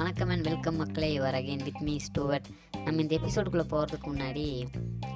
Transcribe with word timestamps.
வணக்கம் 0.00 0.28
and 0.28 0.46
welcome 0.48 0.76
மக்களே. 0.76 1.18
Your 1.18 1.36
again 1.38 1.62
with 1.62 1.80
me 1.80 1.98
Stuart 1.98 2.46
நம்ம 2.84 3.00
இந்த 3.00 3.18
எபிசோடுக்குள்ளே 3.18 3.64
போகிறதுக்கு 3.72 4.06
முன்னாடி 4.06 4.44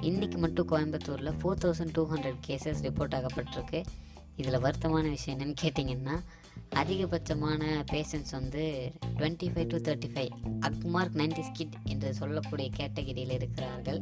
இன்றைக்கி 0.01 0.37
மட்டும் 0.37 0.67
கோயம்புத்தூரில் 0.69 1.29
four 1.39 1.61
thousand 1.63 1.91
two 1.91 2.03
hundred 2.11 2.37
cases 2.47 2.81
report 2.81 3.15
ஆகப்பட்டிருக்கு. 3.17 3.83
இதில் 4.35 4.59
வருத்தமான 4.59 5.09
விஷயம் 5.09 5.39
என்னென்னு 5.39 5.55
கேட்டிங்கன்னா 5.61 6.15
அதிகபட்சமான 6.75 7.83
பேஷண்ட்ஸ் 7.91 8.31
வந்து 8.31 8.91
twenty 9.15 9.49
five 9.53 9.67
to 9.67 9.77
thirty 9.77 10.11
five 10.15 10.29
Agmark 10.59 11.17
ninety 11.21 11.45
kid 11.49 11.75
என்று 11.83 12.13
சொல்லக்கூடிய 12.13 12.69
கேட்டகரியில் 12.77 13.35
இருக்கிறார்கள். 13.39 14.01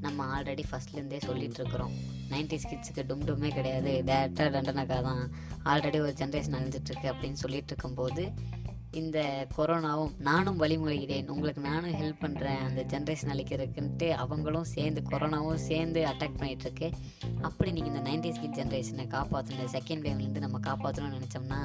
நம்ம 0.00 0.40
ஆல்ரெடி 0.40 0.62
ஃபஸ்ட்லேருந்தே 0.70 1.20
சொல்லிகிட்ருக்குறோம் 1.26 1.96
நைன்டிஸ் 2.30 2.30
நைன்டி 2.30 2.60
ஸ்கிட்ஸுக்கு 2.64 3.08
டும் 3.08 3.24
டுமே 3.24 3.48
கிடையாது. 3.54 4.02
டேரக்டாக 4.06 4.50
தண்டனக்கா 4.56 5.00
தான் 5.02 5.30
ஆல்ரெடி 5.64 6.00
ஒரு 6.00 6.14
ஜென்ரேஷன் 6.18 6.58
அழிஞ்சிட்ருக்கு 6.58 7.08
அப்படின்னு 7.12 7.42
சொல்லிட்டு 7.44 7.74
இருக்கும்போது 7.74 8.32
இந்த 8.98 9.46
கொரோனாவும் 9.56 10.14
நானும் 10.18 10.60
வழிமுறைகிறேன். 10.62 11.28
உங்களுக்கு 11.28 11.60
நானும் 11.62 11.92
ஹெல்ப் 11.92 12.22
பண்ணுறேன் 12.22 12.62
அந்த 12.66 12.84
ஜென்ரேஷன் 12.92 13.32
அழிக்கிறதுக்குன்ட்டு 13.34 14.08
அவங்களும் 14.10 14.64
சேர்ந்து 14.64 15.02
கொரோனாவும் 15.10 15.54
சேர்ந்து 15.54 16.04
அட்டாக் 16.06 16.38
பண்ணிகிட்ருக்கு 16.38 16.90
அப்படி 17.40 17.72
நீங்கள் 17.72 17.92
இந்த 17.94 18.02
நைன்டிஸ் 18.10 18.40
கிட் 18.40 18.58
ஜென்ரேஷனை 18.60 19.06
காப்பாற்றணும் 19.16 19.70
செகண்ட் 19.76 20.04
வேவ்லேருந்து 20.06 20.38
நம்ம 20.38 20.58
காப்பாற்றணும்னு 20.58 21.18
நினச்சோம்னா 21.18 21.60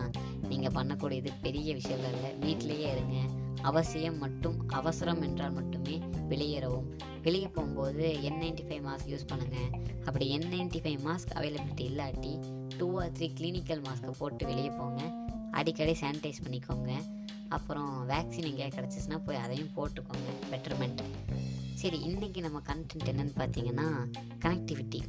நீங்கள் 0.48 0.72
பண்ணக்கூடியது 0.72 1.32
பெரிய 1.42 1.74
விஷயம் 1.74 2.00
இல்லை. 2.00 2.32
வீட்டிலையே 2.46 2.88
இருங்க. 2.92 3.18
அவசியம் 3.62 4.18
மட்டும் 4.18 4.68
அவசரம் 4.68 5.22
என்றால் 5.22 5.52
மட்டுமே 5.52 5.98
வெளியேறவும். 6.30 6.88
வெளியே 7.22 7.48
போகும்போது 7.48 8.22
N 8.22 8.40
ninety 8.42 8.66
five 8.68 8.84
mask 8.90 9.12
use 9.14 9.30
பண்ணுங்கள் 9.34 9.72
அப்படி 10.05 10.30
N 10.30 10.50
ninety 10.54 10.82
five 10.86 11.00
mask 11.08 11.34
availability 11.34 11.86
இல்லாட்டி 11.92 12.34
டூ 12.78 13.00
ஆர் 13.02 13.12
த்ரீ 13.12 13.30
கிளினிக்கல் 13.40 13.84
மாஸ்க்கை 13.88 14.12
போட்டு 14.18 14.46
வெளியே 14.46 14.70
போங்க. 14.70 15.02
அடிக்கடி 15.52 15.96
சானிடைஸ் 16.00 16.44
பண்ணிக்கோங்க. 16.46 16.94
அப்புறம் 17.58 18.09
வேக்சின் 18.09 18.48
எங்கேயா 18.50 18.70
கிடச்சிச்சின்னா 18.77 19.20
போய் 19.26 19.36
அதையும் 19.36 19.73
போட்டுக்கோங்க 19.76 20.32
பெட்டர்மெண்ட் 20.52 21.02
சரி 21.76 21.98
இன்றைக்கி 22.05 22.40
நம்ம 22.41 22.62
கண்டென்ட் 22.68 23.10
என்னன்னு 23.12 23.34
பார்த்தீங்கன்னா 23.35 23.88
connectivity 24.43 25.02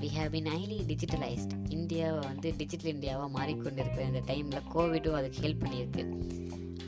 we 0.00 0.08
have 0.16 0.30
been 0.30 0.46
highly 0.46 0.78
digitalised 0.88 1.54
இந்தியாவை 1.68 2.18
வந்து 2.26 2.54
டிஜிட்டல் 2.56 2.92
இந்தியாவாக 2.94 3.28
மாறிக்கொண்டிருக்கிற 3.36 4.02
இந்த 4.06 4.22
டைமில் 4.32 4.66
கோவிடும் 4.74 5.18
அதுக்கு 5.20 5.40
ஹெல்ப் 5.40 5.62
பண்ணியிருக்கு. 5.64 6.04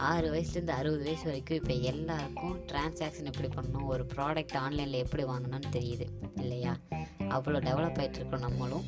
ஆறு 0.08 0.26
வயசுலேருந்து 0.34 0.74
அறுபது 0.80 1.04
வயசு 1.04 1.24
வரைக்கும் 1.24 1.58
இப்போ 1.60 1.74
எல்லாருக்கும் 1.92 2.56
டிரான்சாக்ஷன் 2.66 3.30
எப்படி 3.30 3.48
பண்ணணும் 3.48 3.86
ஒரு 3.86 4.04
ப்ராடக்ட் 4.16 4.56
ஆன்லைனில் 4.56 5.02
எப்படி 5.04 5.24
வாங்கணும்னு 5.24 5.70
தெரியுது 5.72 6.06
இல்லையா? 6.36 6.74
அவ்வளோ 7.36 7.60
டெவலப் 7.68 7.98
ஆகிட்டு 8.00 8.20
இருக்கோம் 8.20 8.46
நம்மளும். 8.46 8.84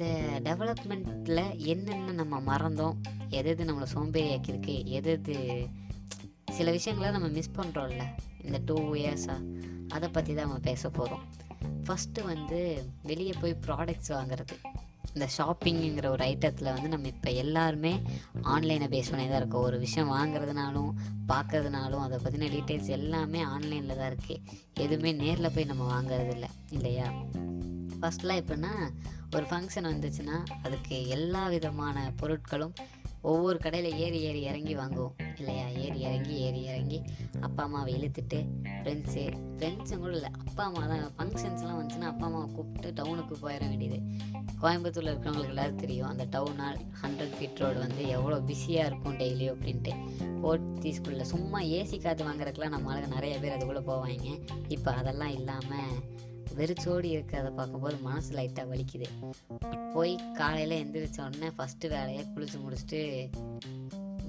இந்த 0.00 0.40
டெவலப்மெண்ட்டில் 0.44 1.56
என்னென்ன 1.56 2.12
நம்ம 2.12 2.36
மறந்தோம்? 2.40 2.94
எது 3.28 3.48
எது 3.48 3.64
நம்மளை 3.64 3.86
சோம்பேறியாக்கியிருக்கு? 3.94 4.84
எது 4.84 5.10
எது 5.10 5.34
சில 6.52 6.70
விஷயங்களை 6.70 7.10
நம்ம 7.10 7.28
மிஸ் 7.28 7.50
பண்ணுறோம்ல 7.56 8.04
இந்த 8.44 8.60
டூ 8.64 8.76
இயர்ஸாக 8.94 9.40
அதை 9.88 10.08
பற்றி 10.08 10.34
தான் 10.34 10.46
நம்ம 10.46 10.60
பேச 10.60 10.90
போகிறோம் 10.90 11.24
ஃபஸ்ட்டு 11.84 12.24
வந்து 12.24 12.60
வெளியே 13.02 13.34
போய் 13.40 13.54
ப்ராடக்ட்ஸ் 13.66 14.12
வாங்குறது. 14.16 14.56
இந்த 15.14 15.28
ஷாப்பிங்குங்கிற 15.38 16.06
ஒரு 16.06 16.24
ஐட்டத்தில் 16.24 16.72
வந்து 16.72 16.88
நம்ம 16.88 17.06
இப்போ 17.06 17.30
எல்லாருமே 17.30 17.92
ஆன்லைனை 18.54 18.88
பேஸ் 18.94 19.12
பண்ணி 19.12 19.28
தான் 19.28 19.36
இருக்கோம். 19.36 19.62
ஒரு 19.62 19.78
விஷயம் 19.78 20.12
வாங்குறதுனாலும் 20.12 20.90
பார்க்கறதுனாலும் 21.28 22.04
அதை 22.06 22.18
பற்றின 22.24 22.50
டீட்டெயில்ஸ் 22.56 22.92
எல்லாமே 23.00 23.42
ஆன்லைனில் 23.42 23.96
தான் 23.96 24.10
இருக்குது 24.12 24.42
எதுவுமே 24.74 25.12
நேரில் 25.12 25.54
போய் 25.54 25.64
நம்ம 25.64 25.86
வாங்குறது 25.94 26.30
இல்லை 26.30 26.48
இல்லையா 26.70 27.08
ஃபஸ்ட்லாம் 28.00 28.42
எப்படின்னா 28.42 28.74
ஒரு 29.34 29.46
ஃபங்க்ஷன் 29.50 29.88
வந்துச்சுன்னா 29.90 30.44
அதுக்கு 30.62 31.08
எல்லா 31.08 31.48
விதமான 31.48 32.12
பொருட்களும் 32.22 32.74
ஒவ்வொரு 33.22 33.58
கடையில் 33.58 33.96
ஏறி 33.96 34.20
ஏறி 34.20 34.40
இறங்கி 34.42 34.76
வாங்குவோம். 34.76 35.14
இல்லையா? 35.38 35.68
ஏறி 35.68 36.00
இறங்கி 36.00 36.34
ஏறி 36.36 36.62
இறங்கி 36.62 37.02
அப்பா 37.40 37.62
அம்மாவை 37.62 37.94
இழுத்துட்டு 37.94 38.38
ஃப்ரெண்ட்ஸு 38.82 39.24
ஃப்ரெண்ட்ஸும் 39.56 39.98
கூட 39.98 40.12
இல்லை 40.12 40.30
அப்பா 40.38 40.64
அம்மா 40.64 40.86
தான். 40.86 41.12
ஃபங்க்ஷன்ஸ்லாம் 41.18 41.78
வந்துச்சுன்னா 41.80 42.08
அப்பா 42.12 42.26
அம்மாவை 42.26 42.54
கூப்பிட்டு 42.54 43.02
டவுனுக்கு 43.02 43.36
போயிட 43.40 43.68
வேண்டியது. 43.68 43.98
கோயம்புத்தூரில் 44.62 45.10
இருக்கிறவங்களுக்கு 45.10 45.48
எல்லாரும் 45.48 45.76
தெரியும் 45.76 46.08
அந்த 46.08 46.24
டவுனால் 46.24 46.78
ஹண்ட்ரட் 47.02 47.36
ஃபீட் 47.38 47.58
ரோடு 47.58 47.78
வந்து 47.78 48.08
எவ்வளோ 48.08 48.38
பிஸியாக 48.40 48.86
இருக்கும் 48.86 49.18
டெய்லியும் 49.18 49.54
அப்படின்ட்டு. 49.56 49.92
போர்த்தி 50.42 50.90
ஸ்கூலில் 50.90 51.30
சும்மா 51.34 51.60
ஏசி 51.60 52.02
காற்று 52.02 52.24
வாங்குறதுக்குலாம் 52.24 52.68
நம்ம 52.68 52.94
ஆளுங்க 52.94 53.06
நிறைய 53.06 53.38
பேர் 53.38 53.52
அதுக்குள்ளே 53.52 53.84
போவாங்க. 53.92 54.28
இப்போ 54.68 54.92
அதெல்லாம் 54.92 55.28
இல்லாமல் 55.28 56.18
வெறிச்சோடி 56.54 57.16
இருக்கிறத 57.16 57.50
பார்க்கும்போது 57.50 57.96
மனசு 57.96 58.30
லைட்டாக 58.36 58.66
வலிக்குது. 58.72 59.08
போய் 59.94 60.12
காலையில் 60.34 60.76
எந்திரிச்ச 60.82 61.18
உடனே 61.26 61.48
ஃபஸ்ட்டு 61.58 61.88
வேலையை 61.88 62.24
குளிச்சு 62.34 62.58
முடிச்சுட்டு 62.64 63.00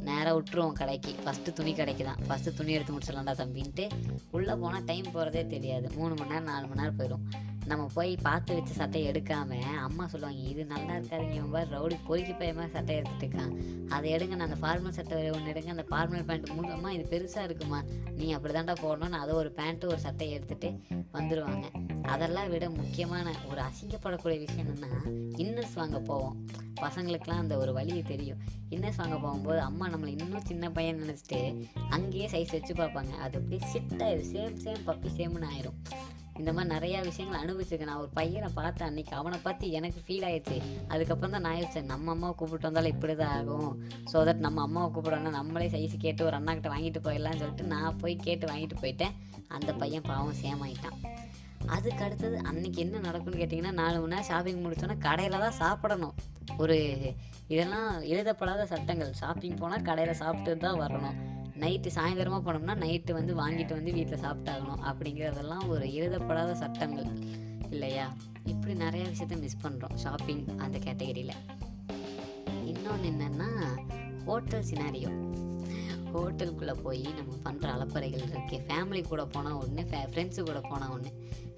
நேராக 0.07 0.33
விட்டுருவோம் 0.37 0.71
கடைக்கு. 0.71 1.15
ஃபஸ்ட்டு 1.25 1.53
துணி 1.53 1.73
கடைக்கு 1.73 2.03
தான். 2.03 2.21
ஃபஸ்ட்டு 2.27 2.53
துணி 2.53 2.71
எடுத்து 2.71 2.93
முடிச்சிடலாம்டா 2.93 3.33
தம்பின்ட்டு 3.41 3.89
உள்ளே 4.31 4.53
போனால் 4.53 4.83
டைம் 4.83 5.11
போகிறதே 5.11 5.47
தெரியாது. 5.47 5.89
மூணு 5.95 6.13
மணி 6.15 6.29
நேரம் 6.29 6.49
நாலு 6.51 6.67
மணி 6.67 6.81
நேரம் 6.81 6.99
போயிடும். 6.99 7.25
நம்ம 7.71 7.83
போய் 7.97 8.11
பார்த்து 8.27 8.55
வச்ச 8.57 8.71
சட்டையை 8.79 9.05
எடுக்காமல் 9.11 9.67
அம்மா 9.87 10.03
சொல்லுவாங்க 10.13 10.41
இது 10.53 10.61
நல்லா 10.71 10.93
இருக்காதுங்க 10.97 11.35
இவன் 11.39 11.53
பாரு 11.55 11.69
ரவுடி 11.75 11.97
பொறுக்கி 12.07 12.33
பயமாக 12.41 12.67
சட்டை 12.75 12.95
எடுத்துட்டு 12.99 13.25
இருக்கான். 13.25 13.53
அதை 13.95 14.07
எடுங்க 14.15 14.35
நான் 14.39 14.47
அந்த 14.49 14.59
ஃபார்மல் 14.63 14.95
சட்டை 14.97 15.17
ஒன்று 15.35 15.51
எடுங்க 15.53 15.71
அந்த 15.75 15.85
ஃபார்மல் 15.91 16.25
பேண்ட் 16.29 16.51
மூலமாக 16.57 16.93
இது 16.97 17.05
பெருசாக 17.13 17.47
இருக்குமா? 17.49 17.79
நீ 18.19 18.27
அப்படி 18.37 18.53
தாண்டா 18.57 18.75
போடணும்னு 18.83 19.21
அதை 19.23 19.33
ஒரு 19.41 19.51
பேண்ட்டு 19.59 19.91
ஒரு 19.93 19.99
சட்டையை 20.05 20.33
எடுத்துகிட்டு 20.37 20.69
வந்துடுவாங்க 21.17 21.65
அதெல்லாம் 22.13 22.49
விட 22.53 22.65
முக்கியமான 22.79 23.33
ஒரு 23.51 23.61
அசிங்கப்படக்கூடிய 23.67 24.39
விஷயம் 24.45 24.69
என்னென்னா 24.73 25.01
இன்னர்ஸ் 25.43 25.77
வாங்க 25.81 25.99
போவோம். 26.09 26.37
பசங்களுக்கெலாம் 26.81 27.43
அந்த 27.43 27.55
ஒரு 27.63 27.71
வழியை 27.77 28.01
தெரியும். 28.13 28.41
இன்னர்ஸ் 28.75 29.01
வாங்க 29.01 29.17
போகும்போது 29.25 29.59
அம்மா 29.69 29.85
நம்மளை 29.93 30.11
இன்னும் 30.15 30.49
சின்ன 30.51 30.71
பையன் 30.77 31.01
நினச்சிட்டு 31.03 31.39
அங்கேயே 31.97 32.27
சைஸ் 32.33 32.55
வச்சு 32.57 32.73
பார்ப்பாங்க. 32.73 33.13
அது 33.25 33.37
அப்படியே 33.39 33.61
ஷிட் 33.73 33.93
சேம் 34.33 34.57
சேம் 34.65 34.83
பப்பி 34.89 35.11
சேம்னு 35.19 35.49
ஆயிரும். 35.51 35.79
இந்த 36.41 36.51
மாதிரி 36.57 36.73
நிறையா 36.75 36.99
விஷயங்கள் 37.07 37.41
அனுபவிச்சிருக்கேன். 37.43 37.89
நான் 37.91 38.01
ஒரு 38.03 38.11
பையனை 38.19 38.49
பார்த்தேன் 38.59 38.87
அன்றைக்கி 38.89 39.13
அவனை 39.19 39.37
பார்த்து 39.45 39.71
எனக்கு 39.79 39.99
ஃபீல் 40.05 40.25
ஆயிடுச்சு. 40.29 40.57
அதுக்கப்புறம் 40.93 41.35
தான் 41.35 41.45
நான் 41.47 41.57
யோசிச்சேன் 41.59 41.91
நம்ம 41.93 42.11
அம்மாவை 42.15 42.33
கூப்பிட்டு 42.39 42.67
வந்தாலும் 42.69 42.93
இப்படி 42.95 43.15
தான் 43.23 43.33
ஆகும். 43.39 43.71
ஸோ 44.11 44.23
தட் 44.29 44.45
நம்ம 44.45 44.61
அம்மாவை 44.67 44.89
கூப்பிடணும் 44.95 45.37
நம்மளே 45.39 45.67
சைஸ் 45.75 45.95
கேட்டு 46.05 46.27
ஒரு 46.29 46.37
அண்ணாக்கிட்ட 46.39 46.71
வாங்கிட்டு 46.75 47.01
போயிடலாம்னு 47.07 47.41
சொல்லிட்டு 47.43 47.67
நான் 47.73 47.99
போய் 48.03 48.15
கேட்டு 48.27 48.51
வாங்கிட்டு 48.51 48.77
போயிட்டேன். 48.83 49.15
அந்த 49.57 49.71
பையன் 49.81 50.07
பாவம் 50.11 50.39
சேமாயிட்டான். 50.43 50.97
அதுக்கு 51.75 52.01
அடுத்தது 52.05 52.37
அன்னைக்கு 52.49 52.79
என்ன 52.83 53.01
நடக்கும்னு 53.07 53.41
கேட்டிங்கன்னா 53.41 53.73
நாலு 53.81 53.97
மணி 54.01 54.13
நேரம் 54.13 54.29
ஷாப்பிங் 54.29 54.63
முடிச்சோன்னா 54.63 54.97
கடையில் 55.07 55.43
தான் 55.45 55.59
சாப்பிடணும். 55.63 56.15
ஒரு 56.63 56.77
இதெல்லாம் 57.53 57.89
எழுதப்படாத 58.13 58.65
சட்டங்கள். 58.71 59.11
ஷாப்பிங் 59.21 59.59
போனால் 59.61 59.85
கடையில் 59.89 60.19
சாப்பிட்டு 60.23 60.51
தான் 60.65 60.81
வரணும். 60.83 61.17
நைட்டு 61.59 61.87
சாயந்தரமாக 61.87 62.53
போனோம்னா 62.53 62.77
நைட்டு 62.79 63.11
வந்து 63.11 63.33
வாங்கிட்டு 63.33 63.71
வந்து 63.71 63.93
வீட்டில் 63.93 64.19
சாப்பிட்டாகணும். 64.19 64.81
அப்படிங்கிறதெல்லாம் 64.81 65.67
ஒரு 65.67 65.93
எழுதப்படாத 65.93 66.55
சட்டங்கள். 66.55 67.05
இல்லையா? 67.69 68.13
இப்படி 68.45 68.73
நிறைய 68.73 69.05
விஷயத்த 69.07 69.39
மிஸ் 69.39 69.57
பண்ணுறோம் 69.63 69.95
ஷாப்பிங் 69.95 70.57
அந்த 70.57 70.77
கேட்டகரியில் 70.77 71.31
இன்னொன்று 72.65 73.09
என்னென்னா 73.09 73.67
ஹோட்டல் 74.25 74.63
சினாரியோ 74.63 75.30
ஹோட்டலுக்குள்ளே 76.13 76.75
போய் 76.85 77.05
நம்ம 77.19 77.33
பண்ணுற 77.45 77.67
அலப்பறைகள் 77.75 78.25
இருக்குது 78.29 78.65
ஃபேமிலி 78.69 79.01
கூட 79.11 79.25
போனால் 79.35 79.59
ஒன்று 79.63 79.83
ஃபே 79.91 80.01
ஃப்ரெண்ட்ஸு 80.11 80.41
கூட 80.49 80.59
போனால் 80.69 80.93
ஒன்று. 80.95 81.11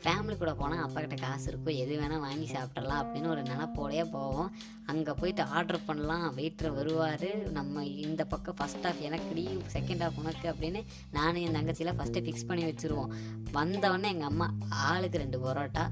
ஃபேமிலி 0.04 0.36
கூட 0.38 0.52
போனால் 0.62 0.82
அப்பாக்கிட்ட 0.86 1.18
காசு 1.20 1.46
இருக்கும். 1.50 1.78
எது 1.84 1.94
வேணால் 2.00 2.24
வாங்கி 2.26 2.48
சாப்பிட்றலாம் 2.54 3.02
அப்படின்னு 3.04 3.30
ஒரு 3.34 3.44
நினப்போடையே 3.50 4.04
போவோம். 4.16 4.50
அங்கே 4.92 5.14
போயிட்டு 5.20 5.44
ஆர்டர் 5.58 5.86
பண்ணலாம். 5.90 6.26
வெயிட்டர் 6.38 6.76
வருவார். 6.80 7.30
நம்ம 7.58 7.86
இந்த 8.06 8.24
பக்கம் 8.34 8.58
ஃபஸ்ட் 8.62 8.86
ஹாஃப் 8.88 9.04
எனக்கு 9.10 9.30
டி 9.38 9.46
செகண்ட் 9.76 10.04
ஹாஃப் 10.06 10.20
உனக்கு 10.24 10.48
அப்படின்னு 10.54 10.82
நானும் 11.18 11.44
என் 11.46 11.58
தங்கச்சியில் 11.60 11.98
ஃபஸ்ட்டு 12.00 12.24
ஃபிக்ஸ் 12.26 12.50
பண்ணி 12.50 12.66
வச்சுருவோம். 12.72 13.14
வந்தவொடனே 13.60 14.12
எங்கள் 14.16 14.32
அம்மா 14.34 14.50
ஆளுக்கு 14.90 15.24
ரெண்டு 15.24 15.40
பரோட்டா 15.46 15.86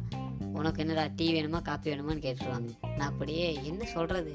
உனக்கு 0.61 0.81
என்னடா 0.85 1.05
டீ 1.15 1.27
வேணுமா 1.33 1.61
காப்பி 1.61 1.91
வேணுமான்னு 1.91 2.25
கேட்டுருவாங்க. 2.25 2.71
நான் 2.97 3.09
அப்படியே 3.11 3.45
என்ன 3.63 3.85
சொல்கிறது 3.85 4.33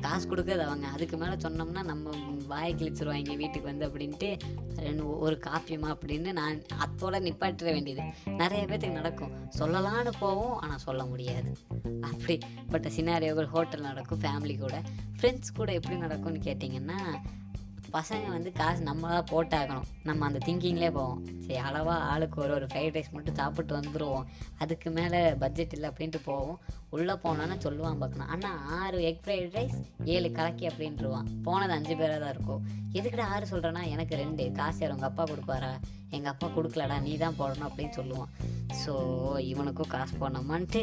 காசு 0.00 0.24
கொடுக்குறது 0.30 0.62
அவங்க. 0.66 0.86
அதுக்கு 0.86 1.16
மேலே 1.16 1.32
சொன்னோம்னா 1.32 1.82
நம்ம 1.84 2.10
வாய் 2.46 2.74
கிழிச்சிருவாங்க 2.78 3.36
வீட்டுக்கு 3.36 3.62
வந்து 3.62 3.86
அப்படின்ட்டு. 3.86 4.28
ரெண்டு 4.76 5.18
ஒரு 5.18 5.40
காப்பியமா 5.46 5.88
அப்படின்னு 5.92 6.32
நான் 6.32 6.62
அத்தோட 6.84 7.16
நிப்பாட்டிட 7.26 7.64
வேண்டியது. 7.64 8.02
நிறைய 8.24 8.64
பேர்த்துக்கு 8.64 8.98
நடக்கும். 9.00 9.32
சொல்லலான்னு 9.58 10.12
போவோம் 10.18 10.56
ஆனால் 10.58 10.84
சொல்ல 10.86 11.04
முடியாது. 11.04 11.52
அப்படி 12.00 12.38
பட் 12.70 13.46
ஹோட்டல் 13.52 13.86
நடக்கும் 13.88 14.20
ஃபேமிலி 14.20 14.58
கூட. 14.58 14.82
ஃப்ரெண்ட்ஸ் 15.20 15.54
கூட 15.56 15.72
எப்படி 15.72 15.96
நடக்கும்னு 15.96 16.38
கேட்டிங்கன்னா 16.38 17.00
பசங்க 17.96 18.26
வந்து 18.36 18.50
காசு 18.58 18.80
நம்ம 18.88 19.10
தான் 19.12 19.28
போட்டாகணும். 19.30 19.86
நம்ம 20.08 20.24
அந்த 20.28 20.38
திங்கிங்லேயே 20.46 20.90
போவோம். 20.96 21.20
சரி 21.44 21.58
அளவாக 21.66 22.06
ஆளுக்கு 22.12 22.38
ஒரு 22.44 22.52
ஒரு 22.56 22.66
ஃப்ரைட் 22.70 22.96
ரைஸ் 22.96 23.12
மட்டும் 23.16 23.36
சாப்பிட்டு 23.40 23.72
வந்துடுவோம் 23.78 24.26
அதுக்கு 24.62 24.88
மேலே 24.98 25.20
பட்ஜெட் 25.42 25.74
இல்லை 25.76 25.88
அப்படின்ட்டு 25.90 26.20
போவோம். 26.30 26.58
உள்ளே 26.96 27.14
போனோன்னா 27.24 27.56
சொல்லுவான் 27.66 28.00
பார்க்கணும். 28.02 28.30
ஆனால் 28.34 28.58
ஆறு 28.78 28.98
எக் 29.10 29.22
ஃப்ரைட் 29.24 29.56
ரைஸ் 29.58 29.78
ஏழு 30.14 30.30
கலக்கி 30.38 30.66
அப்படின்ட்டுருவான். 30.70 31.28
போனது 31.46 31.74
அஞ்சு 31.76 31.94
பேராக 32.00 32.18
தான் 32.24 32.34
இருக்கும். 32.36 32.64
எதுக்கடா 32.98 33.26
ஆறு 33.34 33.46
சொல்கிறேன்னா 33.52 33.84
எனக்கு 33.94 34.16
ரெண்டு. 34.22 34.44
காசு 34.60 34.80
யார் 34.82 34.94
உங்கள் 34.96 35.10
அப்பா 35.10 35.26
கொடுப்பாரா? 35.32 35.72
எங்கள் 36.16 36.32
அப்பா 36.32 36.48
கொடுக்கலடா 36.56 36.98
நீ 37.06 37.14
தான் 37.24 37.38
போடணும் 37.40 37.68
அப்படின்னு 37.70 37.98
சொல்லுவான். 38.00 38.32
ஸோ 38.82 38.94
இவனுக்கும் 39.52 39.92
காசு 39.94 40.14
போடணுமான்ட்டு 40.22 40.82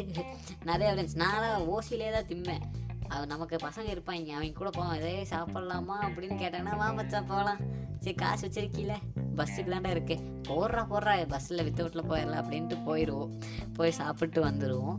நிறைய 0.70 0.92
இருந்துச்சு 0.92 1.22
நான் 1.24 1.68
ஓசிலே 1.74 2.10
தான் 2.16 2.28
திம்பேன். 2.32 2.64
அவன் 3.08 3.26
நமக்கு 3.26 3.56
பசங்க 3.56 3.88
இருப்பாங்க. 3.88 4.28
அவங்க 4.28 4.52
கூட 4.54 4.70
போவான் 4.70 4.96
இதே 4.96 5.22
சாப்பிட்லாமா? 5.22 5.96
அப்படின்னு 6.02 6.36
கேட்டாங்கன்னா 6.42 6.76
வா 6.76 6.90
மச்சான் 6.90 7.26
போகலாம் 7.26 7.58
சரி 8.00 8.16
காசு 8.16 8.48
வச்சிருக்கீல. 8.48 8.94
பஸ்ஸுக்கு 9.36 9.70
தாண்டா 9.74 9.90
இருக்கு. 9.90 10.18
போடுறா 10.48 10.82
போடுறா. 10.90 11.28
பஸ்ஸில் 11.28 11.72
வித்த 11.72 11.82
வீட்டில் 11.82 12.08
போயிடலாம் 12.10 12.42
அப்படின்ட்டு 12.42 12.78
போயிடுவோம் 12.86 13.40
போய் 13.72 13.90
சாப்பிட்டு 13.90 14.44
வந்துடுவோம் 14.44 14.98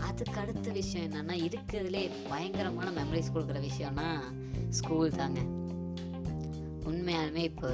அதுக்கு 0.00 0.40
அடுத்த 0.40 0.70
விஷயம் 0.70 1.10
என்னென்னா 1.10 1.32
இருக்கிறதுலே 1.32 2.10
பயங்கரமான 2.28 3.02
மெமரிஸ் 3.02 3.32
கொடுக்குற 3.34 3.68
விஷயம்னா 3.68 4.08
ஸ்கூல் 4.68 5.10
தாங்க. 5.10 5.40
உண்மையாலுமே 6.88 7.36
இப்போ 7.36 7.70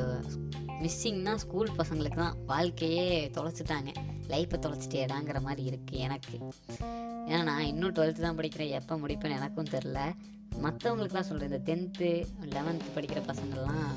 மிஸ்ஸிங்னா 0.69 1.35
ஸ்கூல் 1.35 1.71
பசங்களுக்கு 1.79 2.15
தான் 2.15 2.37
வாழ்க்கையே 2.47 3.31
தொலைச்சிட்டாங்க. 3.35 3.95
லைஃப்பை 4.29 4.59
தொலைச்சிட்டேடாங்கிற 4.67 5.41
மாதிரி 5.41 5.71
இருக்குது 5.71 5.97
எனக்கு. 5.97 6.39
ஏன்னா 7.31 7.43
நான் 7.49 7.69
இன்னும் 7.71 7.95
டுவெல்த்து 7.97 8.27
தான் 8.27 8.39
படிக்கிறேன். 8.39 8.71
எப்போ 8.79 8.95
முடிப்பேன்னு 9.03 9.39
எனக்கும் 9.41 9.73
தெரில 9.75 9.99
மற்றவங்களுக்குலாம் 10.65 11.29
சொல்கிறேன் 11.29 11.51
இந்த 11.51 11.61
டென்த்து 11.69 12.09
லெவன்த்து 12.55 12.95
படிக்கிற 12.97 13.21
பசங்கள்லாம் 13.31 13.91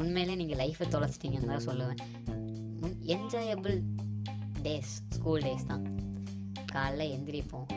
உண்மையிலே 0.00 0.34
நீங்கள் 0.40 0.60
லைஃப்பை 0.62 0.86
தொலைச்சிட்டிங்கன்னு 0.94 1.52
தான் 1.52 1.66
சொல்லுவேன். 1.68 2.00
என்ஜாயபிள் 3.14 3.76
டேஸ் 4.66 4.92
ஸ்கூல் 5.16 5.44
டேஸ் 5.46 5.70
தான். 5.70 5.84
காலைல 6.74 7.02
எந்திரிப்போம். 7.16 7.68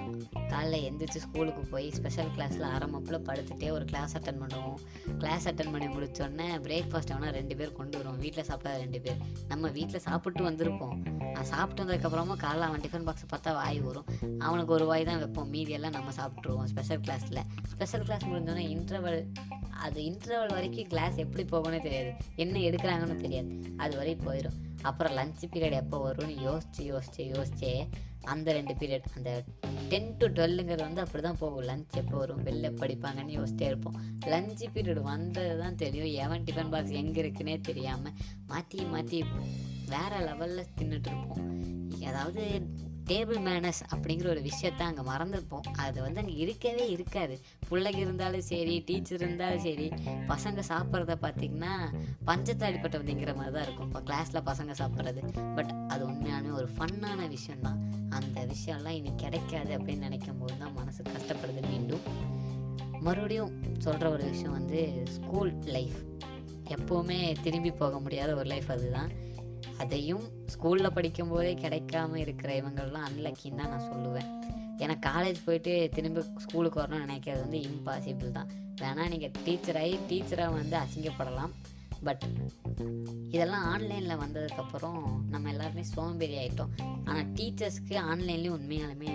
காலைல 0.54 0.78
எந்திரிச்சு 0.88 1.20
ஸ்கூலுக்கு 1.26 1.62
போய் 1.74 1.88
ஸ்பெஷல் 1.98 2.32
கிளாஸில் 2.36 2.66
ஆரம்பப்பில் 2.76 3.26
படுத்துகிட்டே 3.28 3.70
ஒரு 3.76 3.86
கிளாஸ் 3.92 4.16
அட்டன் 4.18 4.42
பண்ணுவோம். 4.44 4.80
கிளாஸ் 5.22 5.48
அட்டன் 5.50 5.72
பண்ணி 5.74 5.88
முடிச்சோடனே 5.96 6.48
பிரேக்ஃபாஸ்ட் 6.68 7.14
வேணால் 7.14 7.36
ரெண்டு 7.40 7.58
பேர் 7.60 7.78
கொண்டு 7.80 7.98
வருவோம். 8.00 8.20
வீட்டில் 8.26 8.48
சாப்பிட்டா 8.50 8.74
ரெண்டு 8.84 9.02
பேர். 9.06 9.22
நம்ம 9.52 9.70
வீட்டில் 9.78 10.06
சாப்பிட்டு 10.10 10.44
வந்திருப்போம். 10.50 10.98
நான் 11.40 11.52
சாப்பிட்டு 11.52 11.82
வந்ததுக்கப்புறமா 11.82 12.36
காலைல 12.42 12.66
அவன் 12.70 12.82
டிஃபன் 12.86 13.06
பாக்ஸ் 13.08 13.28
பார்த்தா 13.34 13.52
வாய் 13.58 13.78
வரும் 13.86 14.08
அவனுக்கு 14.46 14.72
ஒரு 14.78 14.86
வாய் 14.90 15.06
தான் 15.10 15.20
வைப்போம். 15.22 15.48
மீதியெல்லாம் 15.54 15.96
நம்ம 15.98 16.10
சாப்பிட்ருவோம் 16.18 16.68
ஸ்பெஷல் 16.72 17.04
கிளாஸில் 17.06 17.40
ஸ்பெஷல் 17.74 18.04
கிளாஸ் 18.08 18.26
முடிஞ்சோடனே 18.30 18.64
இன்டர்வல் 18.74 19.20
அது 19.86 20.00
இன்டர்வல் 20.10 20.52
வரைக்கும் 20.56 20.90
கிளாஸ் 20.94 21.16
எப்படி 21.24 21.46
போகணும்னு 21.54 21.80
தெரியாது. 21.88 22.12
என்ன 22.44 22.60
எடுக்கிறாங்கன்னு 22.70 23.18
தெரியாது. 23.24 23.54
அது 23.84 23.96
வரைக்கும் 24.00 24.28
போயிடும் 24.30 24.58
அப்புறம் 24.90 25.16
லஞ்ச் 25.20 25.46
பீரியட் 25.54 25.80
எப்போ 25.82 25.98
வரும்னு 26.08 26.36
யோசிச்சு 26.50 26.84
யோசிச்சு 26.92 27.24
யோசிச்சே 27.34 27.74
அந்த 28.34 28.52
ரெண்டு 28.60 28.74
பீரியட் 28.82 29.10
அந்த 29.18 29.32
டென் 29.92 30.14
டு 30.20 30.28
டுவெல்லுங்கிறது 30.38 30.88
வந்து 30.88 31.04
அப்படி 31.06 31.24
தான் 31.30 31.42
போகும். 31.44 31.66
லஞ்ச் 31.72 32.00
எப்போ 32.04 32.16
வரும் 32.24 32.46
வெளில 32.50 32.76
படிப்பாங்கன்னு 32.84 33.38
யோசிச்சிட்டே 33.40 33.68
இருப்போம். 33.72 33.98
லஞ்ச் 34.34 34.64
பீரியட் 34.76 35.04
வந்தது 35.14 35.58
தான் 35.66 35.82
தெரியும். 35.86 36.14
எவன் 36.26 36.46
டிஃபன் 36.50 36.74
பாக்ஸ் 36.76 36.98
எங்கே 37.04 37.22
இருக்குன்னே 37.26 37.58
தெரியாமல் 37.72 38.18
மாற்றி 38.54 38.80
மாற்றி 38.96 39.20
வேறு 39.94 40.20
லெவலில் 40.28 40.72
தின்னுட்டு 40.78 41.10
இருப்போம் 41.12 41.48
அதாவது 42.10 42.44
டேபிள் 43.10 43.40
மேனஸ் 43.46 43.80
அப்படிங்கிற 43.94 44.28
ஒரு 44.28 44.42
விஷயத்த 44.48 44.82
அங்கே 44.88 45.04
மறந்துருப்போம். 45.10 45.68
அது 45.84 45.98
வந்து 46.02 46.20
அங்கே 46.22 46.34
இருக்கவே 46.34 46.84
இருக்காது. 46.90 47.36
பிள்ளைங்க 47.70 48.02
இருந்தாலும் 48.06 48.44
சரி 48.50 48.76
டீச்சர் 48.86 49.22
இருந்தாலும் 49.22 49.64
சரி 49.64 49.88
பசங்க 50.28 50.64
சாப்பிட்றத 50.72 51.16
பார்த்திங்கன்னா 51.24 51.72
பஞ்சத்தாடி 52.28 52.78
பட்டவதிங்கிற 52.84 53.34
மாதிரி 53.36 53.54
தான் 53.56 53.66
இருக்கும். 53.68 53.88
இப்போ 53.88 54.02
கிளாஸில் 54.10 54.48
பசங்க 54.50 54.74
சாப்பிட்றது. 54.82 55.24
பட் 55.56 55.72
அது 55.88 56.02
உண்மையான 56.06 56.52
ஒரு 56.54 56.70
ஃபன்னான 56.76 57.28
விஷயந்தான் 57.28 57.80
அந்த 58.10 58.46
விஷயம்லாம் 58.54 58.98
இனி 59.00 59.14
கிடைக்காது 59.16 59.74
அப்படின்னு 59.78 60.08
நினைக்கும் 60.08 60.38
போது 60.38 60.58
தான் 60.58 60.74
மனசு 60.74 61.04
கஷ்டப்படுது 61.16 61.64
மீண்டும். 61.72 62.06
மறுபடியும் 63.02 63.52
சொல்கிற 63.78 64.06
ஒரு 64.10 64.24
விஷயம் 64.30 64.52
வந்து 64.52 64.80
ஸ்கூல் 65.16 65.52
லைஃப் 65.78 66.00
எப்போவுமே 66.76 67.20
திரும்பி 67.42 67.72
போக 67.72 68.00
முடியாத 68.00 68.32
ஒரு 68.36 68.50
லைஃப் 68.54 68.72
அதுதான். 68.72 69.12
அதையும் 69.84 70.26
ஸ்கூலில் 70.54 70.96
படிக்கும்போதே 70.98 71.54
கிடைக்காம 71.64 72.16
இருக்கிற 72.26 72.52
இவங்கள்லாம் 72.62 73.08
அன்லக்கின்னு 73.10 73.60
தான் 73.62 73.74
நான் 73.74 73.90
சொல்லுவேன். 73.92 74.30
ஏன்னா 74.84 74.96
காலேஜ் 75.08 75.40
போயிட்டு 75.46 75.74
திரும்ப 75.96 76.24
ஸ்கூலுக்கு 76.46 76.82
வரணும்னு 76.82 77.06
நினைக்கிறது 77.06 77.42
வந்து 77.46 77.60
இம்பாசிபிள் 77.70 78.38
தான். 78.38 78.52
வேணால் 78.82 79.12
நீங்கள் 79.14 79.34
டீச்சராகி 79.46 79.96
டீச்சராக 80.12 80.58
வந்து 80.60 80.78
அசிங்கப்படலாம். 80.84 81.54
பட் 82.08 82.24
இதெல்லாம் 83.36 83.66
ஆன்லைனில் 83.72 84.22
வந்ததுக்கப்புறம் 84.22 85.00
நம்ம 85.34 85.50
எல்லாருமே 85.54 85.84
சோம்பேறி 85.96 86.36
ஆகிட்டோம் 86.44 86.72
ஆனால் 87.08 87.28
டீச்சர்ஸ்க்கு 87.38 87.96
ஆன்லைன்லேயும் 88.12 88.58
உண்மையாலுமே 88.60 89.12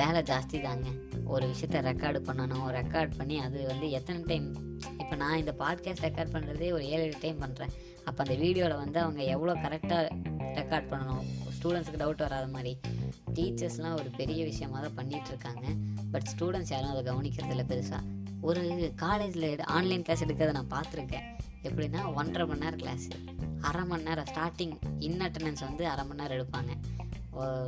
வேலை 0.00 0.20
ஜாஸ்தி 0.30 0.58
தாங்க. 0.66 0.88
ஒரு 1.34 1.44
விஷயத்த 1.52 1.80
ரெக்கார்டு 1.88 2.20
பண்ணணும் 2.28 2.66
ரெக்கார்ட் 2.78 3.12
பண்ணி 3.18 3.36
அது 3.46 3.58
வந்து 3.70 3.86
எத்தனை 3.98 4.20
டைம் 4.30 4.48
இப்போ 5.04 5.16
நான் 5.22 5.40
இந்த 5.40 5.52
பாட்காஸ்ட் 5.62 6.04
ரெக்கார்ட் 6.06 6.34
பண்ணுறதே 6.34 6.68
ஒரு 6.76 6.84
ஏழு 6.92 7.02
எட்டு 7.06 7.18
டைம் 7.24 7.42
பண்ணுறேன் 7.42 7.72
அப்போ 8.08 8.20
அந்த 8.24 8.34
வீடியோவில் 8.42 8.80
வந்து 8.82 8.98
அவங்க 9.02 9.20
எவ்வளோ 9.34 9.52
கரெக்டாக 9.64 10.02
ரெக்கார்ட் 10.58 10.88
பண்ணணும்? 10.92 11.24
ஸ்டூடெண்ட்ஸுக்கு 11.56 12.00
டவுட் 12.02 12.22
வராத 12.24 12.46
மாதிரி. 12.54 12.72
டீச்சர்ஸ்லாம் 13.36 13.96
ஒரு 14.00 14.10
பெரிய 14.18 14.40
விஷயமாக 14.50 14.80
தான் 14.86 14.96
பண்ணிகிட்ருக்காங்க 14.98 15.64
பட் 16.12 16.26
ஸ்டூடெண்ட்ஸ் 16.32 16.72
யாரும் 16.74 16.92
அதை 16.92 17.02
கவனிக்கிறதில்ல 17.10 17.64
பெருசாக 17.70 18.02
ஒரு 18.48 18.62
காலேஜில் 19.04 19.46
ஆன்லைன் 19.76 20.04
கிளாஸ் 20.06 20.24
எடுக்கிறத 20.26 20.54
நான் 20.58 20.72
பார்த்துருக்கேன். 20.74 21.26
எப்படின்னா 21.68 22.02
ஒன்றரை 22.20 22.46
மணி 22.50 22.64
நேரம் 22.64 22.82
கிளாஸு 22.82 23.10
அரை 23.68 23.84
மணி 23.90 24.06
நேரம் 24.08 24.28
ஸ்டார்டிங் 24.32 24.74
இன் 25.08 25.20
அட்டண்டன்ஸ் 25.26 25.64
வந்து 25.68 25.84
அரை 25.92 26.04
மணி 26.08 26.20
நேரம் 26.22 26.38
எடுப்பாங்க. 26.38 26.72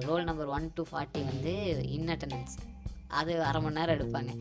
Roll 0.09 0.27
number 0.31 0.53
one 0.57 0.67
to 0.79 0.85
forty 0.91 1.23
வந்து 1.31 1.55
இன் 1.97 2.11
அட்டண்டன்ஸ் 2.15 2.57
அது 3.21 3.33
அரை 3.49 3.61
மணி 3.65 3.79
நேரம் 3.81 3.97
எடுப்பாங்க. 3.99 4.33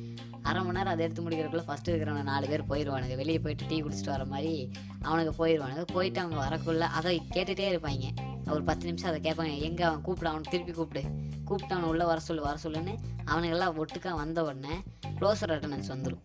அரை 0.50 0.59
மணி 0.63 0.77
நேரம் 0.77 0.94
அதை 0.94 1.03
எடுத்து 1.06 1.24
முடிக்கிறதுக்குள்ள 1.25 1.65
ஃபஸ்ட்டு 1.68 1.92
இருக்கிறவங்க 1.92 2.24
நாலு 2.31 2.45
பேர் 2.47 2.69
போயிடுவானுங்க 2.71 3.15
வெளியே 3.21 3.39
போயிட்டு 3.39 3.69
டீ 3.69 3.77
குடிச்சிட்டு 3.81 4.12
வர 4.15 4.25
மாதிரி 4.25 4.71
அவனுக்கு 5.01 5.33
போயிடுவானுங்க 5.39 5.86
போயிட்டு 5.94 6.19
அவங்க 6.19 6.39
வரக்குள்ள 6.45 6.86
அதை 6.97 7.13
கேட்டுகிட்டே 7.36 7.68
இருப்பாங்க. 7.74 8.07
ஒரு 8.53 8.63
பத்து 8.63 8.86
நிமிஷம் 8.86 9.09
அதை 9.12 9.19
கேட்பாங்க. 9.27 9.53
எங்கே 9.59 9.83
அவன் 9.83 10.01
கூப்பிட 10.01 10.30
அவனை 10.30 10.51
திருப்பி 10.51 10.71
கூப்பிடு. 10.71 11.03
கூப்பிட்டு 11.45 11.74
அவனை 11.75 11.89
உள்ளே 11.89 12.06
வர 12.06 12.19
சொல்லு 12.19 12.44
வர 12.44 12.57
சொல்லுன்னு 12.63 12.95
அவனுங்கெல்லாம் 13.31 13.77
ஒட்டுக்கா 13.81 14.12
வந்த 14.24 14.44
உடனே 14.44 14.75
க்ளோஸர் 15.19 15.53
அட்டண்டன்ஸ் 15.56 15.92
வந்துடும் 15.94 16.24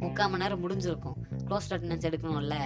முக்கால் 0.00 0.30
மணி 0.30 0.42
நேரம் 0.42 0.62
முடிஞ்சிருக்கும். 0.64 1.18
Close 1.46 1.72
attendance 1.74 2.08
எடுக்கணும்ல. 2.10 2.56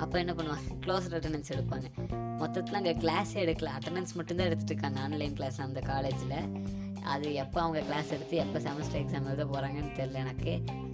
அப்போ 0.00 0.16
என்ன 0.18 0.32
பண்ணுவாங்க? 0.32 0.68
க்ளோஸ் 0.84 1.08
அட்டண்டன்ஸ் 1.08 1.52
எடுப்பாங்க. 1.54 1.88
மொத்தத்தில் 2.36 2.78
அங்கே 2.80 2.92
கிளாஸே 3.04 3.38
எடுக்கல. 3.44 3.70
அட்டண்டன்ஸ் 3.78 4.12
மட்டும்தான் 4.14 4.46
எடுத்துகிட்டு 4.46 4.74
இருக்காங்க. 4.74 5.00
ஆன்லைன் 5.00 5.34
கிளாஸ் 5.34 5.58
அந்த 5.60 5.80
காலேஜில் 5.80 6.36
அது 7.12 7.34
எப்போ 7.34 7.58
அவங்க 7.60 7.80
கிளாஸ் 7.80 8.10
எடுத்து 8.10 8.36
எப்போ 8.36 8.58
செமஸ்டர் 8.58 9.00
எக்ஸாம் 9.02 9.26
எழுத 9.28 9.44
போகிறாங்கன்னு 9.44 9.92
தெரில 9.98 10.20
எனக்கு. 10.24 10.52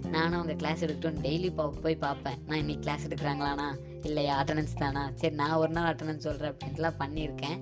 நானும் 0.09 0.37
அவங்க 0.39 0.53
கிளாஸ் 0.53 0.83
எடுக்கட்டும் 0.83 1.19
டெய்லி 1.25 1.49
பா 1.55 1.65
போய் 1.85 1.95
பார்ப்பேன். 1.95 2.37
நான் 2.45 2.57
இன்னைக்கு 2.57 2.83
கிளாஸ் 2.85 3.07
எடுக்கிறாங்களாண்ணா? 3.07 3.67
இல்லையா? 4.03 4.43
அட்டண்டன்ஸ் 4.43 4.77
தானா? 4.77 5.03
சரி 5.15 5.35
நான் 5.35 5.59
ஒரு 5.63 5.71
நாள் 5.71 5.95
அட்டண்டன்ஸ் 5.95 6.27
சொல்கிறேன் 6.27 6.53
அப்படின்ட்டுலாம் 6.53 6.99
பண்ணியிருக்கேன். 6.99 7.59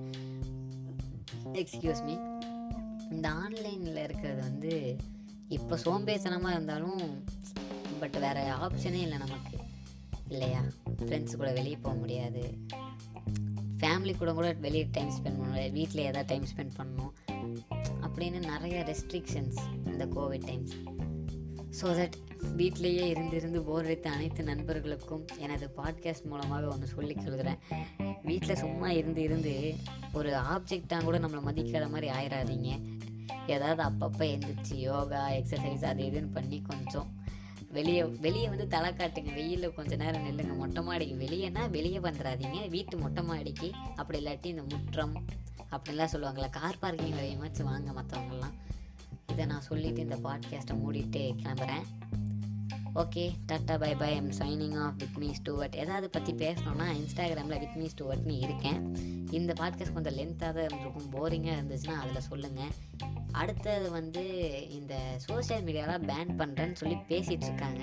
எக்ஸ்கியூஸ் 1.62 2.04
மீ 2.04 2.16
இந்த 3.10 3.28
ஆன்லைனில் 3.28 4.02
இருக்கிறது 4.04 4.40
வந்து 4.40 4.96
இப்போ 5.48 5.74
சோம்பேத்தனமாக 5.84 6.56
இருந்தாலும் 6.56 7.24
பட் 8.00 8.18
வேறு 8.18 8.44
ஆப்ஷனே 8.64 9.02
இல்லை 9.06 9.18
நமக்கு. 9.18 9.56
இல்லையா? 10.28 10.62
ஃப்ரெண்ட்ஸ் 11.04 11.36
கூட 11.36 11.52
வெளியே 11.52 11.76
போக 11.76 11.96
முடியாது. 11.96 12.42
ஃபேமிலி 13.80 14.16
கூட 14.16 14.32
கூட 14.32 14.52
வெளியே 14.52 14.88
டைம் 14.92 15.10
ஸ்பெண்ட் 15.10 15.38
பண்ண 15.38 15.48
முடியாது. 15.48 15.72
வீட்டில் 15.72 15.98
ஏதாவது 15.98 16.28
டைம் 16.28 16.46
ஸ்பெண்ட் 16.52 16.76
பண்ணணும். 16.78 17.12
அப்படின்னு 18.06 18.38
நிறைய 18.38 18.84
ரெஸ்ட்ரிக்ஷன்ஸ் 18.88 19.58
இந்த 19.86 20.06
கோவிட் 20.06 20.46
டைம்ஸ் 20.46 20.74
ஸோ 21.80 21.86
தட் 21.96 22.16
வீட்டிலேயே 22.56 23.08
இருந்து 23.08 23.36
இருந்து 23.36 23.62
போர் 23.62 23.84
அடித்த 23.84 24.10
அனைத்து 24.10 24.42
நண்பர்களுக்கும் 24.42 25.24
எனது 25.38 25.70
பாட்காஸ்ட் 25.76 26.24
மூலமாக 26.24 26.66
ஒன்று 26.66 26.86
சொல்லி 26.86 27.16
சொல்கிறேன் 27.24 27.58
வீட்டில் 28.22 28.56
சும்மா 28.56 28.90
இருந்து 28.90 29.22
இருந்து 29.22 29.74
ஒரு 30.12 30.30
ஆப்ஜெக்டாக 30.34 31.04
கூட 31.04 31.18
நம்மளை 31.18 31.42
மதிக்காத 31.42 31.88
மாதிரி 31.90 32.10
ஆயிடாதீங்க 32.10 32.70
ஏதாவது 33.46 33.82
அப்பப்போ 33.82 34.24
எழுந்திரிச்சு 34.24 34.76
யோகா 34.78 35.28
எக்ஸசைஸ் 35.28 35.84
அது 35.84 36.02
இதுன்னு 36.04 36.32
பண்ணி 36.32 36.62
கொஞ்சம் 36.62 37.15
வெளியே 37.76 38.02
வெளியே 38.24 38.48
வந்து 38.48 38.66
தலை 38.74 38.90
காட்டுங்க. 38.90 39.32
வெயிலில் 39.34 39.74
கொஞ்ச 39.74 39.96
நேரம் 39.96 40.24
நில்லுங்க. 40.26 40.54
மொட்டை 40.56 40.82
மாடிக்கு 40.82 41.16
வெளியேனா 41.24 41.62
வெளியே 41.70 41.98
வந்துடாதீங்க 41.98 42.68
வீட்டு 42.68 42.96
மொட்டை 42.96 43.22
மாடிக்கு. 43.24 43.68
அப்படி 43.96 44.18
இல்லாட்டி 44.18 44.46
இந்த 44.46 44.62
முற்றம் 44.62 45.14
அப்படின்லாம் 45.70 46.12
சொல்லுவாங்களே 46.12 46.50
கார் 46.50 46.78
பார்க்கிங் 46.78 47.18
வரையுமாச்சும் 47.18 47.68
வாங்க 47.70 47.90
மற்றவங்கலாம் 48.00 48.54
இதை 49.32 49.46
நான் 49.46 49.60
சொல்லிவிட்டு 49.60 50.00
இந்த 50.00 50.16
பாட்காஸ்ட்டை 50.16 50.76
மூடிட்டு 50.82 51.22
கிளம்புறேன். 51.42 51.84
Okay 52.96 53.30
tata 53.52 53.78
bye 53.78 53.94
bye 53.94 54.14
I'm 54.14 54.30
signing 54.30 54.78
off 54.78 54.94
with 54.98 55.16
me 55.18 55.32
Stuart 55.32 55.76
ஏதாவது 55.76 56.10
பற்றி 56.10 56.32
பேசணும்னா 56.32 56.86
இன்ஸ்டாகிராமில் 56.92 57.58
வித் 57.58 57.74
மீ 57.74 57.86
ஸ்டூவர்ட்னு 57.86 58.38
இருக்கேன். 58.38 58.96
இந்த 59.30 59.52
பாட்காஸ்ட் 59.60 59.92
கொஞ்சம் 59.92 60.14
லென்த்தாக 60.14 60.36
தான் 60.36 60.54
இருந்திருக்கும். 60.54 61.10
போரிங்காக 61.12 61.56
இருந்துச்சுன்னா 61.58 61.94
அதில் 61.94 62.20
சொல்லுங்கள் 62.20 62.72
அடுத்தது 63.32 63.90
வந்து 63.90 64.24
இந்த 64.70 65.14
சோஷியல் 65.16 65.64
மீடியாவெலாம் 65.64 66.10
பேன் 66.10 66.32
பண்ணுறேன்னு 66.38 66.72
சொல்லி 66.72 66.94
பேசிகிட்டு 66.94 67.42
இருக்காங்க. 67.42 67.80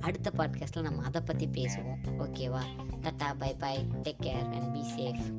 அடுத்த 0.00 0.32
பாட்காஸ்ட்டில் 0.36 0.82
நம்ம 0.82 1.02
அதை 1.02 1.20
பற்றி 1.20 1.46
பேசுவோம். 1.46 1.98
ஓகேவா 2.18 2.62
tata 3.02 3.34
bye 3.38 3.54
bye 3.54 3.76
take 4.02 4.22
care 4.22 4.52
and 4.54 4.72
be 4.72 4.80
safe 4.80 5.36